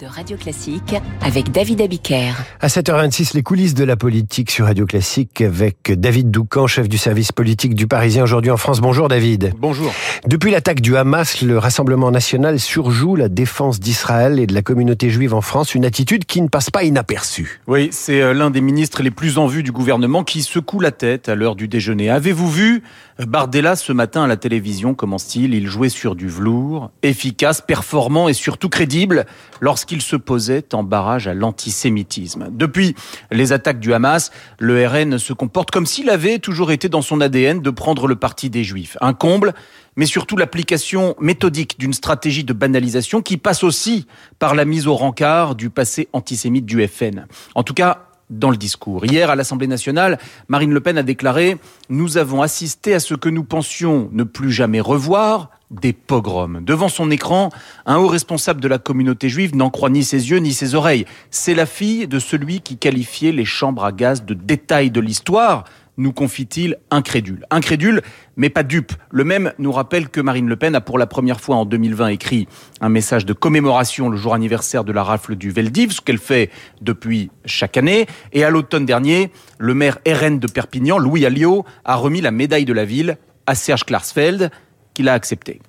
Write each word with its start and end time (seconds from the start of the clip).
de 0.00 0.06
Radio 0.06 0.36
Classique 0.36 0.96
avec 1.20 1.52
David 1.52 1.82
Abiker. 1.82 2.32
À 2.60 2.66
7h26, 2.66 3.34
les 3.34 3.44
coulisses 3.44 3.74
de 3.74 3.84
la 3.84 3.94
politique 3.94 4.50
sur 4.50 4.66
Radio 4.66 4.86
Classique 4.86 5.40
avec 5.40 5.92
David 5.92 6.32
Doucan, 6.32 6.66
chef 6.66 6.88
du 6.88 6.98
service 6.98 7.30
politique 7.30 7.76
du 7.76 7.86
Parisien 7.86 8.24
aujourd'hui 8.24 8.50
en 8.50 8.56
France. 8.56 8.80
Bonjour 8.80 9.06
David. 9.06 9.52
Bonjour. 9.56 9.92
Depuis 10.26 10.50
l'attaque 10.50 10.80
du 10.80 10.96
Hamas, 10.96 11.42
le 11.42 11.58
Rassemblement 11.58 12.10
national 12.10 12.58
surjoue 12.58 13.14
la 13.14 13.28
défense 13.28 13.78
d'Israël 13.78 14.40
et 14.40 14.48
de 14.48 14.54
la 14.54 14.62
communauté 14.62 15.10
juive 15.10 15.32
en 15.32 15.42
France, 15.42 15.76
une 15.76 15.84
attitude 15.84 16.24
qui 16.24 16.42
ne 16.42 16.48
passe 16.48 16.70
pas 16.70 16.82
inaperçue. 16.82 17.60
Oui, 17.68 17.90
c'est 17.92 18.20
euh, 18.20 18.34
l'un 18.34 18.50
des 18.50 18.60
ministres 18.60 19.02
les 19.02 19.12
plus 19.12 19.38
en 19.38 19.46
vue 19.46 19.62
du 19.62 19.70
gouvernement 19.70 20.24
qui 20.24 20.42
secoue 20.42 20.80
la 20.80 20.90
tête 20.90 21.28
à 21.28 21.36
l'heure 21.36 21.54
du 21.54 21.68
déjeuner. 21.68 22.10
Avez-vous 22.10 22.50
vu 22.50 22.82
Bardella 23.20 23.76
ce 23.76 23.92
matin 23.92 24.24
à 24.24 24.26
la 24.26 24.36
télévision, 24.36 24.94
commence-t-il 24.94 25.54
Il 25.54 25.68
jouait 25.68 25.88
sur 25.88 26.16
du 26.16 26.28
velours, 26.28 26.90
efficace, 27.04 27.60
performant 27.60 28.28
et 28.28 28.32
surtout 28.34 28.68
crédible 28.68 29.26
lorsqu'il 29.62 30.02
se 30.02 30.16
posait 30.16 30.74
en 30.74 30.82
barrage 30.82 31.28
à 31.28 31.34
l'antisémitisme. 31.34 32.48
Depuis 32.50 32.94
les 33.30 33.52
attaques 33.52 33.80
du 33.80 33.94
Hamas, 33.94 34.32
le 34.58 34.86
RN 34.86 35.18
se 35.18 35.32
comporte 35.32 35.70
comme 35.70 35.86
s'il 35.86 36.10
avait 36.10 36.40
toujours 36.40 36.72
été 36.72 36.90
dans 36.90 37.00
son 37.00 37.22
ADN 37.22 37.62
de 37.62 37.70
prendre 37.70 38.08
le 38.08 38.16
parti 38.16 38.50
des 38.50 38.64
Juifs. 38.64 38.98
Un 39.00 39.14
comble, 39.14 39.54
mais 39.96 40.06
surtout 40.06 40.36
l'application 40.36 41.14
méthodique 41.20 41.78
d'une 41.78 41.92
stratégie 41.92 42.44
de 42.44 42.52
banalisation 42.52 43.22
qui 43.22 43.36
passe 43.36 43.62
aussi 43.62 44.06
par 44.40 44.56
la 44.56 44.64
mise 44.64 44.88
au 44.88 44.96
rencard 44.96 45.54
du 45.54 45.70
passé 45.70 46.08
antisémite 46.12 46.66
du 46.66 46.86
FN. 46.88 47.26
En 47.54 47.62
tout 47.62 47.74
cas, 47.74 48.08
dans 48.30 48.50
le 48.50 48.56
discours. 48.56 49.04
Hier, 49.04 49.30
à 49.30 49.36
l'Assemblée 49.36 49.66
nationale, 49.66 50.18
Marine 50.48 50.72
Le 50.72 50.80
Pen 50.80 50.98
a 50.98 51.02
déclaré 51.02 51.58
«Nous 51.90 52.16
avons 52.16 52.42
assisté 52.42 52.94
à 52.94 53.00
ce 53.00 53.14
que 53.14 53.28
nous 53.28 53.44
pensions 53.44 54.08
ne 54.12 54.24
plus 54.24 54.50
jamais 54.50 54.80
revoir, 54.80 55.50
des 55.72 55.92
pogroms. 55.92 56.60
Devant 56.64 56.88
son 56.88 57.10
écran, 57.10 57.50
un 57.86 57.96
haut 57.96 58.08
responsable 58.08 58.60
de 58.60 58.68
la 58.68 58.78
communauté 58.78 59.28
juive 59.28 59.56
n'en 59.56 59.70
croit 59.70 59.90
ni 59.90 60.04
ses 60.04 60.30
yeux 60.30 60.38
ni 60.38 60.52
ses 60.52 60.74
oreilles. 60.74 61.06
C'est 61.30 61.54
la 61.54 61.66
fille 61.66 62.06
de 62.06 62.18
celui 62.18 62.60
qui 62.60 62.76
qualifiait 62.76 63.32
les 63.32 63.44
chambres 63.44 63.84
à 63.84 63.92
gaz 63.92 64.24
de 64.24 64.34
détails 64.34 64.90
de 64.90 65.00
l'histoire 65.00 65.64
nous 65.98 66.12
confie-t-il 66.12 66.78
incrédule. 66.90 67.44
Incrédule, 67.50 68.02
mais 68.36 68.48
pas 68.48 68.62
dupe. 68.62 68.92
Le 69.10 69.24
même 69.24 69.52
nous 69.58 69.72
rappelle 69.72 70.08
que 70.08 70.20
Marine 70.20 70.48
Le 70.48 70.56
Pen 70.56 70.74
a 70.74 70.80
pour 70.80 70.98
la 70.98 71.06
première 71.06 71.40
fois 71.40 71.56
en 71.56 71.64
2020 71.64 72.08
écrit 72.08 72.48
un 72.80 72.88
message 72.88 73.26
de 73.26 73.32
commémoration 73.32 74.08
le 74.08 74.16
jour 74.16 74.34
anniversaire 74.34 74.84
de 74.84 74.92
la 74.92 75.02
rafle 75.02 75.36
du 75.36 75.50
Veldiv, 75.50 75.92
ce 75.92 76.00
qu'elle 76.00 76.18
fait 76.18 76.50
depuis 76.80 77.30
chaque 77.44 77.76
année. 77.76 78.06
Et 78.32 78.44
à 78.44 78.50
l'automne 78.50 78.86
dernier, 78.86 79.30
le 79.58 79.74
maire 79.74 79.98
RN 80.06 80.38
de 80.38 80.46
Perpignan, 80.46 80.98
Louis 80.98 81.26
Alliot, 81.26 81.64
a 81.84 81.96
remis 81.96 82.20
la 82.20 82.30
médaille 82.30 82.64
de 82.64 82.72
la 82.72 82.84
ville 82.84 83.18
à 83.46 83.54
Serge 83.54 83.84
Klarsfeld, 83.84 84.50
qu'il 84.94 85.08
a 85.08 85.12
accepté. 85.12 85.60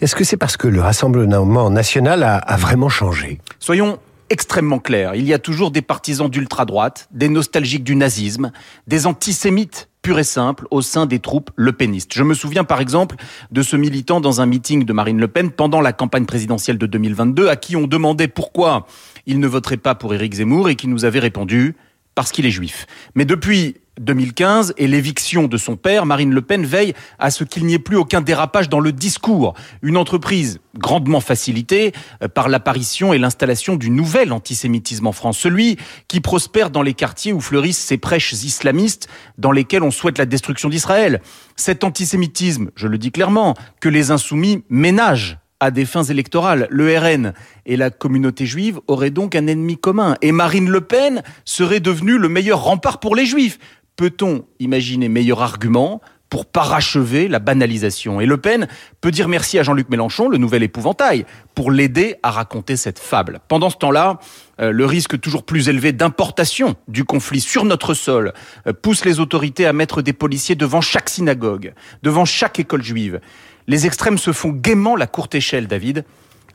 Est-ce 0.00 0.14
que 0.14 0.24
c'est 0.24 0.36
parce 0.36 0.56
que 0.56 0.68
le 0.68 0.80
Rassemblement 0.80 1.70
national 1.70 2.22
a, 2.22 2.36
a 2.36 2.56
vraiment 2.56 2.88
changé? 2.88 3.40
Soyons 3.58 3.98
extrêmement 4.30 4.78
clair. 4.78 5.14
Il 5.14 5.26
y 5.26 5.34
a 5.34 5.38
toujours 5.38 5.70
des 5.70 5.82
partisans 5.82 6.28
d'ultra-droite, 6.28 7.08
des 7.12 7.28
nostalgiques 7.28 7.84
du 7.84 7.96
nazisme, 7.96 8.52
des 8.86 9.06
antisémites 9.06 9.88
purs 10.02 10.18
et 10.18 10.24
simples 10.24 10.66
au 10.70 10.82
sein 10.82 11.06
des 11.06 11.18
troupes 11.18 11.50
lepénistes. 11.56 12.12
Je 12.14 12.22
me 12.22 12.34
souviens 12.34 12.64
par 12.64 12.80
exemple 12.80 13.16
de 13.50 13.62
ce 13.62 13.76
militant 13.76 14.20
dans 14.20 14.40
un 14.40 14.46
meeting 14.46 14.84
de 14.84 14.92
Marine 14.92 15.18
Le 15.18 15.28
Pen 15.28 15.50
pendant 15.50 15.80
la 15.80 15.92
campagne 15.92 16.26
présidentielle 16.26 16.78
de 16.78 16.86
2022 16.86 17.48
à 17.48 17.56
qui 17.56 17.74
on 17.74 17.86
demandait 17.86 18.28
pourquoi 18.28 18.86
il 19.26 19.40
ne 19.40 19.46
voterait 19.46 19.78
pas 19.78 19.94
pour 19.94 20.12
Éric 20.12 20.34
Zemmour 20.34 20.68
et 20.68 20.76
qui 20.76 20.88
nous 20.88 21.04
avait 21.04 21.20
répondu 21.20 21.74
parce 22.14 22.32
qu'il 22.32 22.44
est 22.44 22.50
juif. 22.50 22.86
Mais 23.14 23.24
depuis 23.24 23.76
2015 24.00 24.74
et 24.76 24.86
l'éviction 24.86 25.46
de 25.46 25.56
son 25.56 25.76
père, 25.76 26.06
Marine 26.06 26.32
Le 26.32 26.42
Pen 26.42 26.64
veille 26.64 26.94
à 27.18 27.30
ce 27.30 27.44
qu'il 27.44 27.64
n'y 27.66 27.74
ait 27.74 27.78
plus 27.78 27.96
aucun 27.96 28.20
dérapage 28.20 28.68
dans 28.68 28.80
le 28.80 28.92
discours. 28.92 29.54
Une 29.82 29.96
entreprise 29.96 30.60
grandement 30.76 31.20
facilitée 31.20 31.92
euh, 32.22 32.28
par 32.28 32.48
l'apparition 32.48 33.12
et 33.12 33.18
l'installation 33.18 33.76
du 33.76 33.90
nouvel 33.90 34.32
antisémitisme 34.32 35.06
en 35.06 35.12
France, 35.12 35.38
celui 35.38 35.76
qui 36.08 36.20
prospère 36.20 36.70
dans 36.70 36.82
les 36.82 36.94
quartiers 36.94 37.32
où 37.32 37.40
fleurissent 37.40 37.78
ces 37.78 37.98
prêches 37.98 38.32
islamistes 38.32 39.08
dans 39.38 39.52
lesquels 39.52 39.82
on 39.82 39.90
souhaite 39.90 40.18
la 40.18 40.26
destruction 40.26 40.68
d'Israël. 40.68 41.20
Cet 41.56 41.84
antisémitisme, 41.84 42.70
je 42.74 42.88
le 42.88 42.98
dis 42.98 43.12
clairement, 43.12 43.54
que 43.80 43.88
les 43.88 44.10
insoumis 44.10 44.64
ménagent 44.68 45.38
à 45.60 45.70
des 45.70 45.84
fins 45.84 46.02
électorales. 46.02 46.66
Le 46.70 46.98
RN 46.98 47.32
et 47.64 47.76
la 47.76 47.90
communauté 47.90 48.44
juive 48.44 48.80
auraient 48.86 49.10
donc 49.10 49.34
un 49.34 49.46
ennemi 49.46 49.78
commun. 49.78 50.16
Et 50.20 50.32
Marine 50.32 50.68
Le 50.68 50.80
Pen 50.82 51.22
serait 51.44 51.80
devenue 51.80 52.18
le 52.18 52.28
meilleur 52.28 52.62
rempart 52.62 53.00
pour 53.00 53.16
les 53.16 53.24
juifs. 53.24 53.58
Peut-on 53.96 54.44
imaginer 54.58 55.08
meilleur 55.08 55.42
argument 55.42 56.00
pour 56.28 56.46
parachever 56.46 57.28
la 57.28 57.38
banalisation? 57.38 58.20
Et 58.20 58.26
Le 58.26 58.36
Pen 58.36 58.66
peut 59.00 59.12
dire 59.12 59.28
merci 59.28 59.56
à 59.58 59.62
Jean-Luc 59.62 59.88
Mélenchon, 59.88 60.28
le 60.28 60.36
nouvel 60.36 60.64
épouvantail, 60.64 61.26
pour 61.54 61.70
l'aider 61.70 62.16
à 62.24 62.32
raconter 62.32 62.76
cette 62.76 62.98
fable. 62.98 63.38
Pendant 63.46 63.70
ce 63.70 63.76
temps-là, 63.76 64.18
euh, 64.60 64.72
le 64.72 64.84
risque 64.84 65.20
toujours 65.20 65.44
plus 65.44 65.68
élevé 65.68 65.92
d'importation 65.92 66.74
du 66.88 67.04
conflit 67.04 67.40
sur 67.40 67.64
notre 67.64 67.94
sol 67.94 68.32
euh, 68.66 68.72
pousse 68.72 69.04
les 69.04 69.20
autorités 69.20 69.64
à 69.64 69.72
mettre 69.72 70.02
des 70.02 70.12
policiers 70.12 70.56
devant 70.56 70.80
chaque 70.80 71.08
synagogue, 71.08 71.72
devant 72.02 72.24
chaque 72.24 72.58
école 72.58 72.82
juive. 72.82 73.20
Les 73.68 73.86
extrêmes 73.86 74.18
se 74.18 74.32
font 74.32 74.50
gaiement 74.50 74.96
la 74.96 75.06
courte 75.06 75.36
échelle, 75.36 75.68
David 75.68 76.04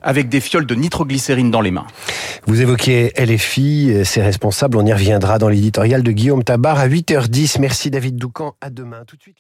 avec 0.02 0.30
des 0.30 0.40
fioles 0.40 0.66
de 0.66 0.76
nitroglycérine 0.76 1.52
dans 1.52 1.62
les 1.62 1.72
mains. 1.72 1.88
Vous 2.46 2.62
évoquiez 2.62 3.14
LFI, 3.18 4.06
ses 4.06 4.22
responsables, 4.22 4.78
on 4.78 4.86
y 4.86 4.94
reviendra 4.94 5.40
dans 5.40 5.50
l'éditorial 5.50 6.04
de 6.04 6.12
Guillaume 6.12 6.44
Tabar 6.44 6.80
à 6.80 6.88
8h10. 6.88 7.60
Merci 7.60 7.92
David 7.92 8.18
Doucan, 8.18 8.56
à 8.62 8.70
demain. 8.70 9.04
Tout 9.06 9.18
de 9.18 9.22
suite. 9.22 9.40